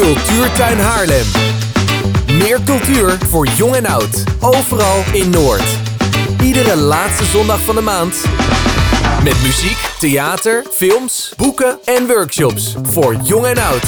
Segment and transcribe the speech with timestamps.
[0.00, 1.26] Cultuurtuin Haarlem.
[2.26, 4.24] Meer cultuur voor jong en oud.
[4.40, 5.78] Overal in Noord.
[6.42, 8.24] Iedere laatste zondag van de maand.
[9.24, 13.84] Met muziek, theater, films, boeken en workshops voor jong en oud.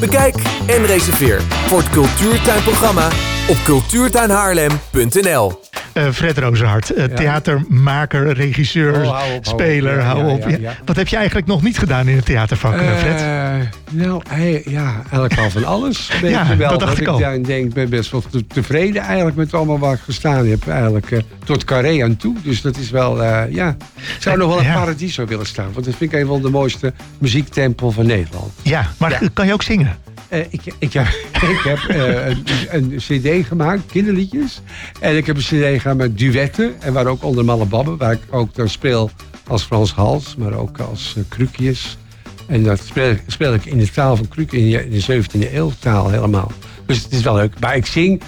[0.00, 0.36] Bekijk
[0.66, 3.08] en reserveer voor het Cultuurtuinprogramma
[3.48, 5.69] op cultuurtuinhaarlem.nl.
[6.00, 10.02] Uh, Fred Rozenhart, uh, theatermaker, regisseur, Oh, hou op, hou speler, op.
[10.04, 10.46] Hou op.
[10.84, 13.20] Wat heb je eigenlijk nog niet gedaan in het theatervak, eh, Fred?
[13.20, 13.56] Eh,
[13.90, 14.22] nou,
[14.64, 16.10] ja, eigenlijk al van alles.
[16.22, 16.70] Ja, wel.
[16.70, 17.32] dat dacht ik al.
[17.32, 20.68] Ik denk, ben best wel te- tevreden eigenlijk met allemaal waar ik gestaan heb.
[20.68, 22.36] Eigenlijk eh, tot Carré aan toe.
[22.42, 23.76] Dus dat is wel, eh, ja.
[23.96, 24.74] Ik zou nog wel een Ja.
[24.74, 25.68] paradiso willen staan.
[25.72, 28.52] Want dat vind ik een van de mooiste muziektempel van Nederland.
[28.62, 29.20] ja, maar ja.
[29.32, 29.96] kan je ook zingen?
[30.30, 31.06] Eh, ik, ik, heb,
[31.54, 34.60] ik eh, een, een cd gemaakt, kinderliedjes.
[35.00, 36.82] En ik heb een cd gemaakt met duetten.
[36.82, 39.10] En waar ook onder Malle Babben, waar ik ook dan speel
[39.46, 41.98] als Frans Hals, maar ook als uh, Krukjes.
[42.46, 45.54] En dat speel, speel ik in de taal van Kruk, in de, in de 17e
[45.54, 46.52] eeuw taal helemaal.
[46.86, 47.58] Dus het is wel leuk.
[47.60, 48.22] Maar ik zing.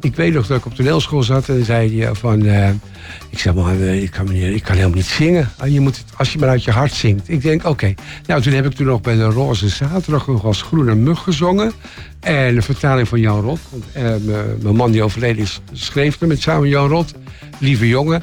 [0.00, 2.46] Ik weet nog dat ik op toneelschool zat en zei hij van...
[2.46, 2.68] eh,
[3.30, 5.50] ik zeg maar, eh, ik kan, ik kan helemaal niet zingen.
[5.58, 7.28] Ah, Je moet als je maar uit je hart zingt.
[7.28, 7.94] Ik denk, oké.
[8.26, 11.72] Nou, toen heb ik toen nog bij de Roze Zaterdag nog als Groene Mug gezongen.
[12.20, 13.58] En een vertaling van Jan Rot.
[13.70, 14.02] Want eh,
[14.62, 17.14] mijn man die overleden is, schreef er met samen Jan Rot.
[17.58, 18.22] Lieve jongen.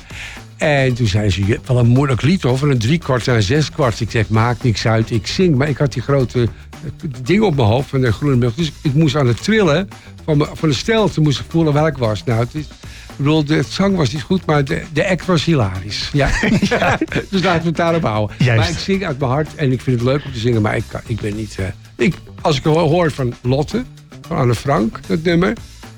[0.58, 4.00] En toen zei ze, wel een moeilijk lied hoor, van een driekwart naar een zeskwart.
[4.00, 5.56] Ik zeg, maakt niks uit, ik zing.
[5.56, 8.54] Maar ik had die grote eh, ding op mijn hoofd van de groene mug.
[8.54, 9.90] Dus ik moest aan het trillen
[10.26, 12.24] van, me- van de stelte moest ik voelen waar ik was.
[12.24, 15.46] Nou, het is, ik bedoel, de zang was niet goed, maar de, de act was
[15.46, 16.10] hilarisch.
[16.14, 16.30] Ja.
[16.62, 17.00] ja.
[17.30, 18.36] Dus laten we het daarop houden.
[18.40, 18.60] Juist.
[18.62, 20.76] Maar ik zing uit mijn hart en ik vind het leuk om te zingen, maar
[20.76, 21.56] ik, ik ben niet...
[21.60, 21.66] eh,
[22.06, 23.84] ik, als ik hoor van Lotte,
[24.28, 25.54] van Anne Frank, dat nummer...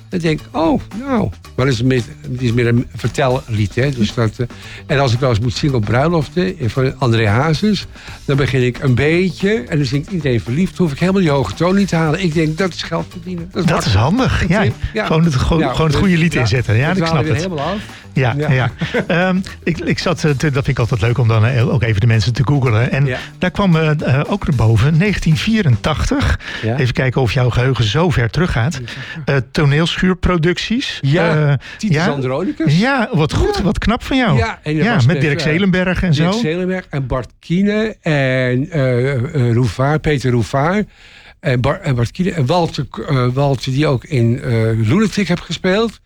[0.09, 1.29] Dan denk ik, oh, nou.
[1.55, 3.75] Maar het is meer, het is meer een vertellied.
[3.75, 3.89] Hè?
[3.91, 4.47] Dus dat, eh,
[4.85, 7.85] en als ik wel eens moet zingen op bruiloften eh, van André Hazes...
[8.25, 10.77] dan begin ik een beetje en dan zingt iedereen verliefd.
[10.77, 12.23] hoef ik helemaal die hoge toon niet te halen.
[12.23, 13.49] Ik denk, dat is geld verdienen.
[13.51, 14.47] Dat is, Dat is handig.
[14.47, 15.05] Ja, Ja.
[15.05, 16.75] Gewoon, het, gewoon, Ja, gewoon het dus- goede lied ja, inzetten.
[16.75, 17.35] Ja, we ik snap het.
[17.35, 17.79] helemaal af.
[18.17, 18.51] Ja, ja.
[18.51, 18.71] Ja.
[19.07, 21.83] Ehm, ik, ik zat, eh, te- dat vind ik altijd leuk om dan eh, ook
[21.83, 22.91] even de mensen te googelen.
[22.91, 23.17] En Ja.
[23.39, 26.39] daar kwam eh, ook naar boven, 1984.
[26.63, 26.77] Ja.
[26.77, 28.79] Even kijken of jouw geheugen zo ver teruggaat.
[29.25, 30.97] Eh toneelschuurproducties.
[31.01, 32.07] Ja, Titus.
[32.07, 32.79] Andronicus.
[32.79, 34.37] Ja, wat goed, wat knap van jou.
[34.37, 36.39] Ja, en met Dirk Zelenberg en Dirk zo.
[36.39, 38.67] Zelenberg en Bart Kiene en
[39.53, 40.83] Roevaar, Peter Roevaar.
[41.39, 45.39] En, Bar, en Bart Kiene en Walter, eh, Walter die ook in eh Lunatic heb
[45.39, 45.99] gespeeld.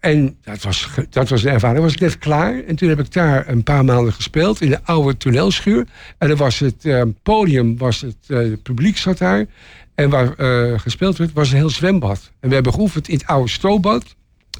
[0.00, 1.82] En dat was, dat was een ervaring.
[1.82, 2.64] was ik net klaar.
[2.64, 5.86] En toen heb ik daar een paar maanden gespeeld in de oude toneelschuur.
[6.18, 9.46] En dan was het eh, podium, was het, eh, het publiek zat daar.
[9.94, 12.30] En waar eh, gespeeld werd, was een heel zwembad.
[12.40, 14.14] En we hebben geoefend in het oude stroobad.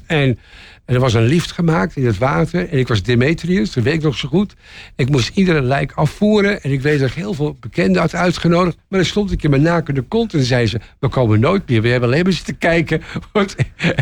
[0.07, 0.39] En,
[0.85, 2.69] en er was een lift gemaakt in het water.
[2.69, 4.53] En ik was Demetrius, dat weet ik nog zo goed.
[4.95, 6.61] Ik moest iedere lijk afvoeren.
[6.63, 8.77] En ik weet dat ik heel veel bekenden had uitgenodigd.
[8.89, 10.33] Maar dan stond ik in mijn nakende kont.
[10.33, 11.81] En zei ze, we komen nooit meer.
[11.81, 13.01] We hebben alleen maar zitten kijken.
[13.33, 13.55] Want,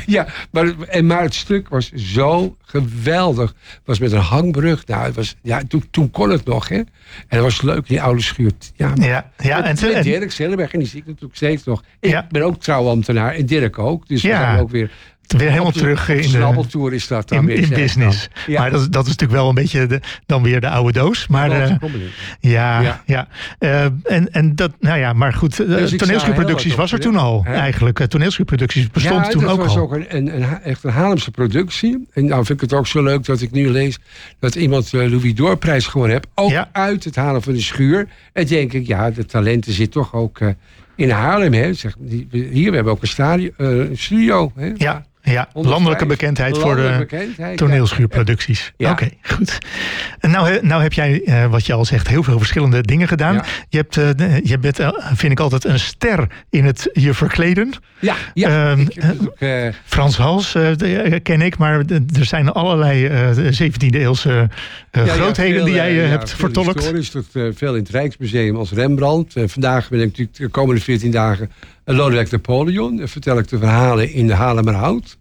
[0.06, 3.50] ja, maar, en, maar het stuk was zo geweldig.
[3.70, 4.85] Het was met een hangbrug.
[4.85, 6.68] Nou, het was, ja, toen, toen kon het nog.
[6.70, 6.75] Hè?
[6.75, 6.85] En
[7.28, 8.52] dat was leuk, die oude schuur.
[8.75, 11.84] Ja, Ja, ja, en, met en- Dirk Zelenberg, en die zie ik natuurlijk steeds nog.
[12.00, 12.28] Ik Ja.
[12.31, 14.08] ben ook trouwambtenaar en Dirk ook.
[14.08, 14.30] Dus Ja.
[14.40, 14.91] we zijn ook weer...
[15.28, 17.57] weer helemaal de- terug de in de, snabbeltour is dat dan in, weer.
[17.57, 18.29] in business.
[18.34, 18.53] dan.
[18.53, 18.59] Ja.
[18.61, 21.28] Maar dat, is- dat is natuurlijk wel een beetje de, dan weer de oude doos.
[21.28, 22.07] Maar Dat eh, probleem.
[22.39, 23.01] ja, ja.
[23.06, 23.28] Ja.
[23.59, 27.44] Eh, en, en dat, nou ja, maar goed, eh, Dus toneelschuurproducties was er toen al.
[27.44, 27.53] Hè?
[27.53, 28.06] eigenlijk.
[28.07, 29.81] Toneelschuurproducties bestond ja, toen dat ook was al.
[29.81, 32.07] ook een, een, een, echt een Haarlemse productie.
[32.13, 34.00] En nou vind ik het ook zo leuk dat ik nu lees...
[34.40, 36.28] dat iemand eh, Louis Doorprijs gewonnen heeft.
[36.35, 36.69] Ook Ja.
[36.72, 38.07] uit het halen van de schuur.
[38.34, 40.40] En denk ik, ja, de talenten zit toch ook
[40.96, 41.54] in Haarlem.
[41.54, 41.74] Hè?
[41.74, 41.96] Zeg,
[42.31, 44.52] hier, we hebben ook een, stadion, eh, een studio.
[44.56, 44.72] Hè?
[44.76, 45.73] Ja, ja 105.
[45.73, 48.73] landelijke bekendheid voor de bekendheid, toneelschuurproducties.
[48.78, 48.91] Ja.
[48.91, 49.57] Oké, goed.
[50.19, 53.34] En nou, nou heb jij, eh, wat je al zegt, heel veel verschillende dingen gedaan.
[53.34, 53.44] Ja.
[53.69, 57.72] Je, hebt, eh, je bent, eh, vind ik altijd, een ster in het je verkleden.
[58.00, 58.75] Ja, ja.
[59.39, 61.79] Eh, Frans Hals eh, de- eh, ken ik, maar
[62.19, 64.50] er zijn allerlei eh 17e eeuwse
[64.91, 66.73] eh, Ja, grootheden veel, die jij eh, eh, ja, hebt vertolkt.
[66.79, 69.34] Historisch, tot, eh, veel in het Rijksmuseum als Rembrandt.
[69.45, 71.51] Vandaag ben ik natuurlijk de komende 14 dagen
[71.86, 73.00] Lodewijk Napoleon.
[73.00, 75.18] En vertel ik de verhalen in de Haarlemmerhout.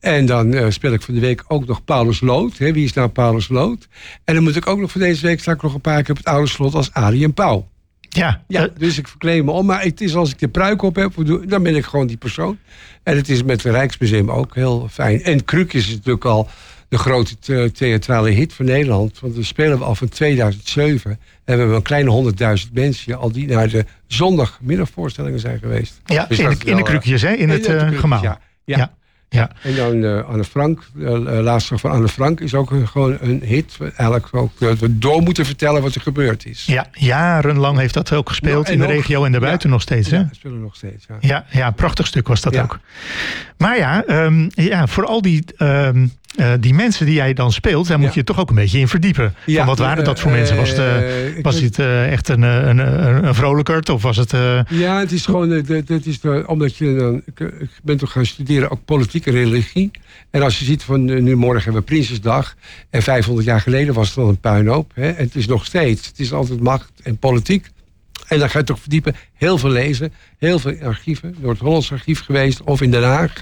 [0.00, 2.58] En dan eh, speel ik van de week ook nog Paulus Lood.
[2.58, 3.88] Hè, wie is nou Paulus Lood?
[4.24, 6.10] En dan moet ik ook nog voor deze week sta ik nog een paar keer
[6.10, 7.68] op het oude slot als Arie en Pauw.
[8.08, 9.66] Ja, Ja, dus ik verkleed me om.
[9.66, 11.12] Maar het is als ik de pruik op heb,
[11.46, 12.58] dan ben ik gewoon die persoon.
[13.02, 15.22] En het is met het Rijksmuseum ook heel fijn.
[15.22, 16.48] En Krukjes is natuurlijk al
[16.90, 19.20] de grote the- theatrale hit van Nederland.
[19.20, 21.10] Want we spelen we al van 2007.
[21.10, 22.32] En we hebben een kleine
[22.66, 26.00] 100.000 mensen al die naar de zondagmiddagvoorstellingen zijn geweest.
[26.04, 28.22] ja Dus in, de, in de eh, krukjes, hè, in het eh, gemaal.
[28.22, 28.76] Ja, ja.
[28.76, 28.98] Ja.
[29.32, 29.50] Ja.
[29.62, 33.42] En dan uh, Anne Frank, de laatste van Anne Frank, is ook een, gewoon een
[33.44, 33.76] hit.
[33.80, 36.64] Eigenlijk ook dat we door moeten vertellen wat er gebeurd is.
[36.66, 40.10] Ja, jarenlang heeft dat ook gespeeld in de regio en daarbuiten ja, nog steeds.
[40.10, 40.16] Hè?
[40.16, 41.06] Ja, spelen nog steeds.
[41.08, 42.78] Ja, ja, ja prachtig stuk was dat ook.
[43.56, 47.86] Maar ja, um, ja, voor al die um, uh, die mensen die jij dan speelt,
[47.86, 48.14] daar moet ja.
[48.14, 49.34] je toch ook een beetje in verdiepen.
[49.46, 50.56] Ja, van wat waren dat voor uh, mensen?
[50.56, 54.30] Was, de, was het echt een, een, een, een vrolijkert of was het...
[54.68, 58.84] Ja, het is gewoon, het is omdat je dan, ik ben toch gaan studeren, ook
[58.84, 59.90] politiek en religie.
[60.30, 62.54] En als je ziet van nu morgen hebben we Prinsesdag
[62.90, 64.90] en 500 jaar geleden was het al een puinhoop.
[64.94, 67.70] Hè, en het is nog steeds, het is altijd macht en politiek.
[68.30, 72.62] En dan ga je toch verdiepen, heel veel lezen, heel veel archieven, Noord-Hollands archief geweest
[72.62, 73.32] of in Den Haag.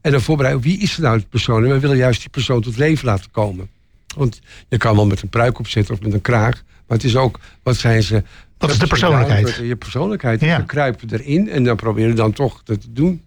[0.00, 1.64] En dan voorbereiden, wie is er nou de persoon?
[1.64, 3.68] En we willen juist die persoon tot leven laten komen.
[4.16, 6.62] Want je kan wel met een pruik opzetten of met een kraag.
[6.86, 8.22] Maar het is ook, wat zijn ze...
[8.58, 9.54] Wat is de persoonlijkheid?
[9.62, 10.40] Je persoonlijkheid.
[10.40, 10.58] Ja.
[10.58, 13.22] We kruipen erin en dan proberen dan toch dat te doen.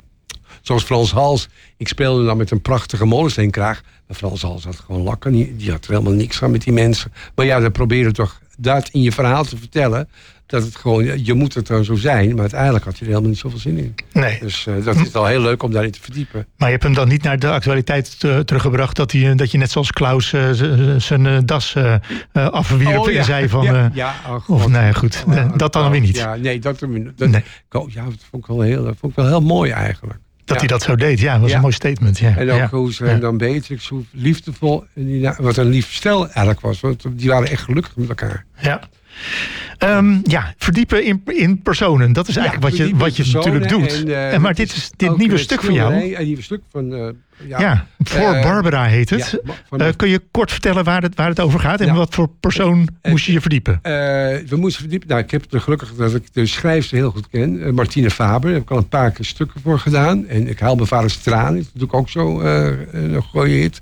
[0.62, 1.48] Zoals Frans Hals.
[1.78, 3.82] Ik speelde dan met een prachtige molensteenkraag.
[4.08, 5.58] Maar Frans Hals had gewoon lakken.
[5.58, 7.12] Die had er helemaal niks aan met die mensen.
[7.36, 10.10] Maar ja, dan proberen toch dat in je verhaal te vertellen
[10.50, 13.30] dat het gewoon, je moet het dan zo zijn, maar uiteindelijk had je er helemaal
[13.30, 13.96] niet zoveel zin in.
[14.14, 14.40] Nee.
[14.40, 16.46] Dus uh, dat is wel heel leuk om daarin te verdiepen.
[16.58, 19.72] Maar je hebt hem dan niet naar de actualiteit teruggebracht dat, hij, dat je net
[19.72, 20.50] zoals Klaus uh,
[20.98, 21.76] zijn uh, das
[22.34, 23.18] afwierp oh, ja.
[23.18, 23.64] en zei van.
[23.64, 25.24] ja, ja oh, of nee, goed,
[25.56, 26.18] dat dan weer niet.
[26.18, 26.90] Ja, nee, dat, dat,
[27.30, 27.44] nee.
[27.88, 30.20] ja, dat vond ik wel heel, vond ik wel heel mooi eigenlijk.
[30.50, 32.20] Dat hij dat zo deed, ja, was een mooi statement.
[32.20, 32.38] Ja.
[32.38, 34.84] En ook hoe ze dan Beatrix, hoe liefdevol,
[35.38, 36.80] wat een lief stel eigenlijk was.
[36.80, 38.46] Want die waren echt gelukkig met elkaar.
[38.62, 38.80] Ja.
[39.84, 42.14] Um, ja, verdiepen in, in personen.
[42.14, 44.04] Dat is eigenlijk ja, wat je, wat je natuurlijk doet.
[44.04, 46.16] En, en maar dit is dit nieuwe stuk van jou.
[46.16, 47.16] Een nieuwe stuk van.
[47.48, 49.42] Ja, ja, voor uh, Barbara heet het.
[49.78, 52.88] Ja, kun je kort vertellen waar het, waar het over gaat en wat voor persoon
[53.02, 53.80] moest je je verdiepen?
[53.84, 55.08] we moesten verdiepen.
[55.08, 57.74] Nou, ik heb het gelukkig dat ik de schrijfster heel goed ken.
[57.74, 58.42] Martine Faber.
[58.42, 60.28] Daar heb ik al een paar keer stukken voor gedaan.
[60.28, 61.58] En ik haal mijn vaders tranen.
[61.58, 63.82] Dat doe ik ook zo een goede hit.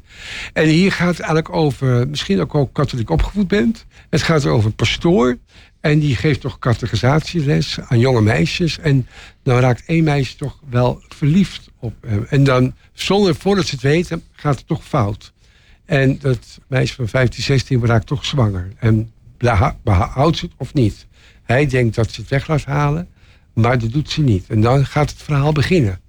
[0.54, 2.08] En hier gaat het eigenlijk over.
[2.08, 3.86] Misschien ook ook katholiek opgevoed bent.
[4.10, 5.38] Het gaat over een pastoor.
[5.82, 8.80] En die geeft toch categorisatieles aan jonge meisjes.
[8.80, 9.08] En
[9.44, 12.26] dan raakt één meisje toch wel verliefd op hem.
[12.30, 15.34] En dan, zonder, voordat ze het weten, gaat het toch fout.
[15.86, 18.68] En dat meisje van 15, 16 raakt toch zwanger.
[18.78, 19.12] En
[19.84, 21.08] behoudt ze het of niet.
[21.44, 23.08] Hij denkt dat ze het weg laat halen,
[23.54, 24.46] maar dat doet ze niet.
[24.48, 26.00] En dan gaat het verhaal beginnen.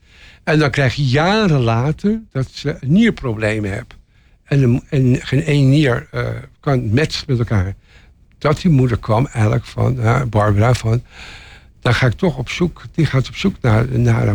[0.45, 3.97] En dan krijg je jaren later dat ze nierproblemen hebben.
[4.45, 6.29] En, en geen één nier uh,
[6.61, 7.75] kan matchen met elkaar
[8.39, 9.99] dat die moeder kwam eigenlijk van
[10.31, 11.03] Barbara van...
[11.81, 14.35] dan ga ik toch op zoek, die gaat op zoek naar, naar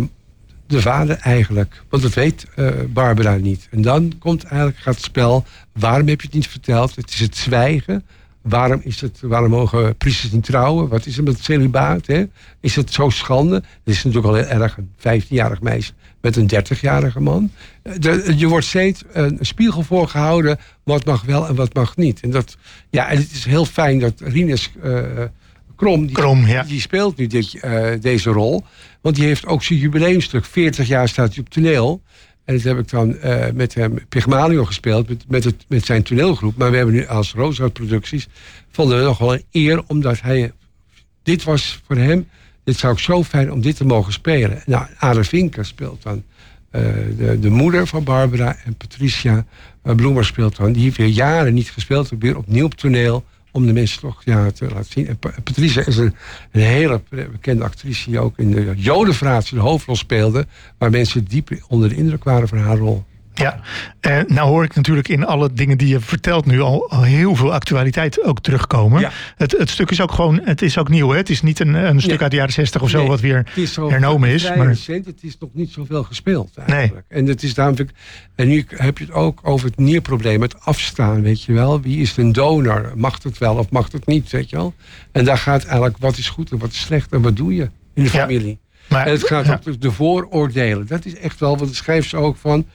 [0.68, 1.84] de vader eigenlijk.
[1.90, 3.68] Want dat weet uh, Barbara niet.
[3.72, 6.96] En dan komt eigenlijk, gaat het spel, waarom heb je het niet verteld?
[6.96, 8.06] Het is het zwijgen.
[8.44, 10.88] Waarom, is het, waarom mogen priesters niet trouwen?
[10.88, 12.07] Wat is er met het celibaat?
[12.07, 12.24] Hè?
[12.60, 13.56] Is het zo schande?
[13.56, 15.92] Het is natuurlijk al heel erg een 15-jarig meisje
[16.22, 17.51] met een 30-jarige man.
[18.00, 22.22] De, je wordt steeds een spiegel voorgehouden wat mag wel en wat mag niet.
[22.22, 22.57] En, dat,
[22.90, 25.01] ja, en het is heel fijn dat Rinus uh,
[25.75, 26.63] Krom, die, Krom ja.
[26.63, 28.63] die speelt nu dit, uh, deze rol.
[29.01, 30.45] Want die heeft ook zijn jubileumstuk.
[30.45, 32.01] 40 jaar staat hij op toneel.
[32.45, 36.04] En dat heb ik dan uh, met hem Pygmalion gespeeld, met, met, het, met zijn
[36.04, 36.57] toneelgroep.
[36.57, 38.28] Maar we hebben nu als Rooshout Producties,
[38.72, 40.51] vonden we nog wel een eer, omdat hij,
[41.24, 42.28] dit was voor hem,
[42.63, 44.62] dit zou ik zo fijn om dit te mogen spelen.
[44.66, 46.24] Nou, Ada Vinker speelt dan
[46.72, 46.81] uh,
[47.18, 49.45] de, de moeder van Barbara en Patricia
[49.84, 50.72] uh, Bloemer speelt dan.
[50.72, 54.52] Die heeft weer jaren niet gespeeld, weer opnieuw op toneel om de mensen toch ja,
[54.52, 55.08] te laten zien.
[55.08, 56.14] En Patricia is een,
[56.52, 57.02] hele
[57.32, 60.48] bekende actrice die ook in de Jodenverraad de hoofdrol speelde.
[60.78, 63.04] Waar mensen diep onder de indruk waren van haar rol.
[63.33, 63.59] Ja,
[64.02, 67.35] uh, nou hoor ik natuurlijk in alle dingen die je vertelt nu al, al heel
[67.35, 69.02] veel actualiteit ook terugkomen.
[69.02, 69.11] Ja.
[69.37, 71.18] Het, het stuk is ook gewoon, het is ook nieuw hè?
[71.18, 72.21] Het is niet een, een stuk nee.
[72.21, 74.44] uit de jaren zestig of zo nee, wat weer is hernomen is.
[74.56, 74.68] Maar...
[74.68, 77.06] Recent, het is nog niet zoveel gespeeld eigenlijk.
[77.09, 77.19] Nee.
[77.21, 77.75] En, het is daarom,
[78.35, 81.81] en nu heb je het ook over het nierprobleem, het afstaan, weet je wel.
[81.81, 82.92] Wie is een donor?
[82.95, 84.73] Mag het wel of mag het niet, weet je wel?
[85.11, 87.69] En daar gaat eigenlijk wat is goed en wat is slecht en wat doe je
[87.94, 88.49] in de familie.
[88.49, 88.63] Ja.
[88.90, 89.59] Maar, en het gaat ja.
[89.68, 90.87] ook de vooroordelen.
[90.87, 92.66] Dat is echt wel, want de schrijft ze ook van.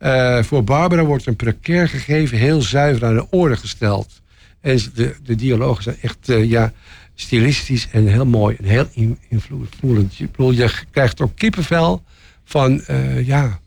[0.00, 4.22] Uh, voor Barbara wordt een precair gegeven heel zuiver aan de orde gesteld.
[4.60, 6.72] En de, de dialogen zijn echt uh, ja,
[7.14, 10.16] stilistisch en heel mooi en heel invloedend.
[10.16, 12.02] Je, je krijgt ook kippenvel
[12.44, 13.58] van, uh, ja,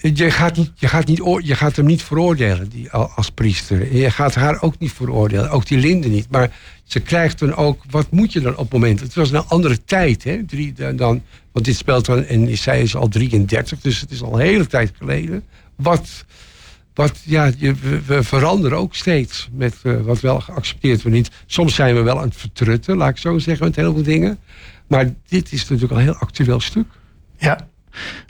[0.00, 3.96] je gaat, je, gaat niet, je gaat hem niet veroordelen die, als priester.
[3.96, 6.26] Je gaat haar ook niet veroordelen, ook die Linde niet.
[6.30, 6.50] Maar
[6.84, 9.00] ze krijgt dan ook, wat moet je dan op het moment?
[9.00, 10.44] Het was een andere tijd, hè?
[10.44, 14.32] Drie, dan, want dit speelt dan, en zij is al 33, dus het is al
[14.32, 15.44] een hele tijd geleden.
[15.76, 16.24] Wat,
[16.94, 17.74] wat ja, je,
[18.06, 21.30] we, veranderen ook steeds met uh, wat wel geaccepteerd wordt niet.
[21.46, 24.38] Soms zijn we wel aan het vertrutten, laat ik zo zeggen, met heel veel dingen.
[24.86, 26.86] Maar dit is natuurlijk al een heel actueel stuk.
[27.38, 27.68] Ja,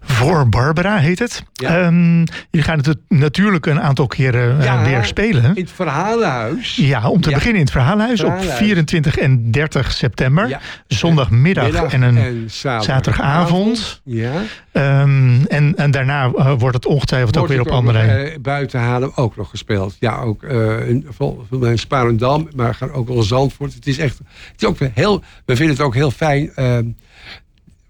[0.01, 1.43] voor Barbara heet het.
[1.53, 1.87] Ja.
[1.87, 5.45] Um, jullie gaan het natuurlijk een aantal keren uh, weer spelen.
[5.45, 6.77] In het Verhalenhuis.
[6.77, 10.61] Ja, om te beginnen in het Verhalenhuis, op 24 en 30 september.
[10.87, 12.45] Zondagmiddag en een en
[12.81, 14.01] zaterdagavond.
[14.05, 14.33] Ja.
[14.73, 18.31] Um, en, en daarna uh, wordt het ongetwijfeld ook weer op andere...
[18.31, 19.97] Uh, buiten Haarlem ook nog gespeeld.
[20.01, 21.07] Ja, ook in,
[21.51, 23.75] in Sparendam, maar gaan ook wel Zandvoort.
[23.75, 24.19] Het is echt,
[24.53, 26.85] het is ook heel, we vinden het ook heel fijn ehm,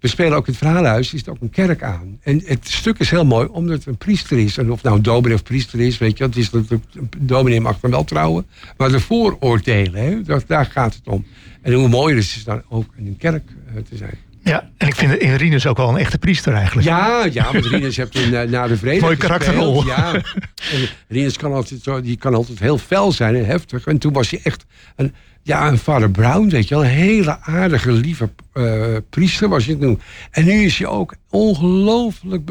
[0.06, 2.18] we spelen ook in het verhaalhuis, is het ook een kerk aan.
[2.22, 4.58] En het stuk is heel mooi, omdat het een priester is.
[4.58, 6.82] En of nou een dominee of priester is, weet je, het is dat een
[7.18, 8.46] dominee mag dan wel trouwen.
[8.76, 11.26] Maar de vooroordelen, hè, dat, daar gaat het om.
[11.62, 13.42] En hoe mooier is het dan ook in een kerk
[13.74, 14.18] uh, te zijn.
[14.42, 16.86] Ja, en ik vind Rinus ook wel een echte priester eigenlijk.
[16.86, 19.84] Ja, ja want Rinus hebt in, uh, na de vrede Mooi karakterrol.
[19.86, 20.14] Ja,
[20.72, 23.86] en Rinus kan altijd, die kan altijd heel fel zijn en heftig.
[23.86, 24.64] En toen was hij echt
[24.96, 25.14] een,
[25.46, 26.84] ja, een vader Brown, weet je wel.
[26.84, 30.00] Een hele aardige, lieve uh, priester was je toen.
[30.30, 32.42] En nu is hij ook ongelooflijk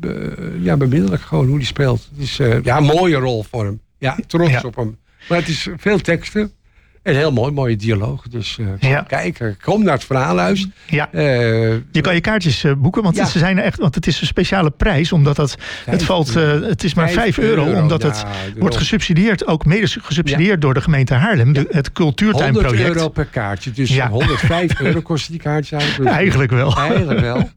[0.00, 2.08] be, ja, bemiddelijk gewoon hoe hij speelt.
[2.10, 3.80] Het is uh, ja, een mooie rol voor hem.
[3.98, 4.98] Ja, trots op hem.
[5.28, 6.52] Maar het is veel teksten.
[7.02, 8.28] En heel mooi, mooie dialoog.
[8.28, 9.00] Dus uh, ja.
[9.02, 9.56] kijken.
[9.62, 10.66] Kom naar het verhaalhuis.
[10.86, 11.08] Ja.
[11.12, 11.22] Uh,
[11.90, 14.26] je kan je kaartjes uh, boeken, want ze zijn er echt, want het is een
[14.26, 18.24] speciale prijs, omdat dat, het valt, het is maar 5 euro, euro, omdat het
[18.58, 22.76] wordt gesubsidieerd, ook mede gesubsidieerd door de gemeente Haarlem, de, het cultuurtuinproject.
[22.76, 26.10] 100 euro per kaartje, dus 105 euro kosten die kaartjes eigenlijk.
[26.10, 26.76] eigenlijk wel.
[26.76, 27.50] Eigenlijk wel.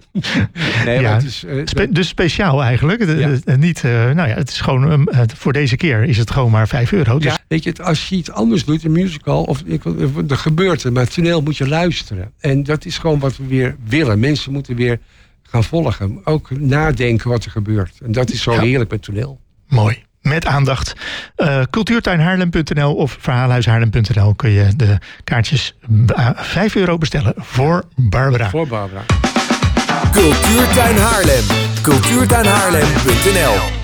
[0.86, 1.14] Nee, ja.
[1.14, 3.00] het is, Spe dus speciaal eigenlijk.
[3.00, 6.92] De, niet, nou ja, het is gewoon, voor deze keer is het gewoon maar 5
[6.92, 7.20] euro.
[7.20, 7.38] Dus.
[7.48, 9.86] weet je, als je iets anders doet, een musical, of ik,
[10.30, 12.32] er gebeurt het, maar het toneel moet je luisteren.
[12.40, 14.20] En dat is gewoon wat we weer willen.
[14.20, 15.00] Mensen moeten weer
[15.44, 16.22] gaan volgen.
[16.24, 17.98] Ook nadenken wat er gebeurt.
[18.04, 19.40] En dat is zo heerlijk met toneel.
[19.68, 20.04] Mooi.
[20.22, 20.94] Met aandacht.
[21.38, 25.76] Uh, cultuurtuinhaarlem.nl of verhaalhuishaarlem.nl kun je de kaartjes
[26.36, 28.50] 5 euro bestellen voor Barbara.
[28.50, 29.04] Voor Barbara.
[30.12, 31.44] Cultuurtuin Haarlem.
[31.82, 33.83] Cultuurtuinhaarlem.nl